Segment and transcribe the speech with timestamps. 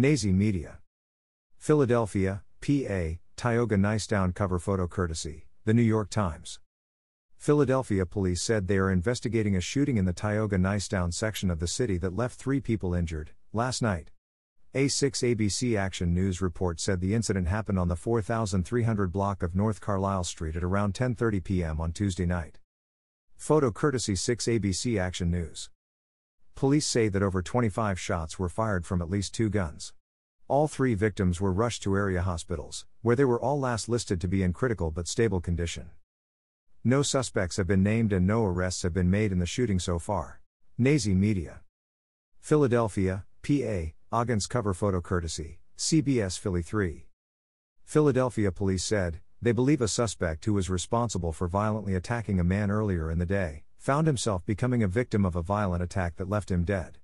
[0.00, 0.78] Nazi Media.
[1.58, 6.58] Philadelphia, PA, Tioga Nicetown cover photo courtesy, The New York Times.
[7.36, 11.66] Philadelphia police said they are investigating a shooting in the Tioga Nicetown section of the
[11.66, 14.10] city that left three people injured, last night.
[14.74, 19.82] A6 ABC Action News report said the incident happened on the 4300 block of North
[19.82, 21.78] Carlisle Street at around 10:30 p.m.
[21.78, 22.58] on Tuesday night.
[23.36, 25.68] Photo courtesy 6 ABC Action News.
[26.60, 29.94] Police say that over 25 shots were fired from at least two guns.
[30.46, 34.28] All three victims were rushed to area hospitals, where they were all last listed to
[34.28, 35.88] be in critical but stable condition.
[36.84, 39.98] No suspects have been named and no arrests have been made in the shooting so
[39.98, 40.42] far.
[40.76, 41.62] Nazi Media.
[42.40, 47.06] Philadelphia, PA, Ogontz cover photo courtesy, CBS Philly 3.
[47.84, 52.70] Philadelphia police said, they believe a suspect who was responsible for violently attacking a man
[52.70, 56.50] earlier in the day, found himself becoming a victim of a violent attack that left
[56.50, 56.98] him dead.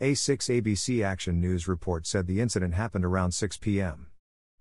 [0.00, 4.08] A6 ABC Action News report said the incident happened around 6 p.m.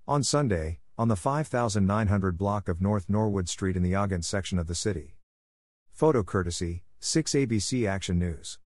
[0.07, 4.67] On Sunday, on the 5900 block of North Norwood Street in the Ogontz section of
[4.67, 5.15] the city.
[5.91, 8.59] Photo courtesy, 6 ABC Action News.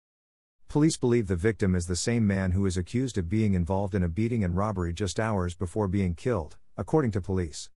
[0.67, 4.03] Police believe the victim is the same man who is accused of being involved in
[4.03, 7.69] a beating and robbery just hours before being killed, according to police.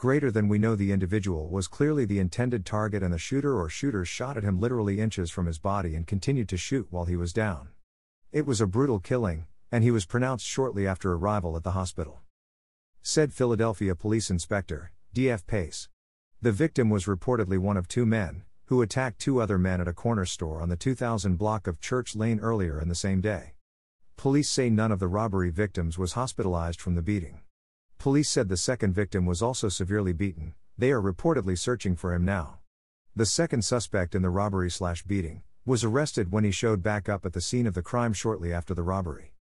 [0.00, 3.68] Greater than we know the individual was clearly the intended target, and the shooter or
[3.68, 7.16] shooters shot at him literally inches from his body and continued to shoot while he
[7.16, 7.68] was down.
[8.32, 12.22] It was a brutal killing, and he was pronounced shortly after arrival at the hospital.
[13.02, 15.46] Said Philadelphia Police Inspector, D.F.
[15.46, 15.90] Pace.
[16.40, 19.92] The victim was reportedly one of two men, who attacked two other men at a
[19.92, 23.52] corner store on the 2000 block of Church Lane earlier in the same day.
[24.16, 27.40] Police say none of the robbery victims was hospitalized from the beating.
[28.00, 32.24] Police said the second victim was also severely beaten, they are reportedly searching for him
[32.24, 32.60] now.
[33.14, 37.26] The second suspect in the robbery slash beating was arrested when he showed back up
[37.26, 39.34] at the scene of the crime shortly after the robbery.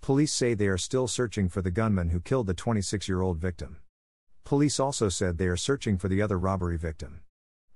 [0.00, 3.38] Police say they are still searching for the gunman who killed the 26 year old
[3.38, 3.78] victim.
[4.44, 7.22] Police also said they are searching for the other robbery victim.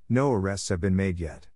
[0.09, 1.49] No arrests have been made yet.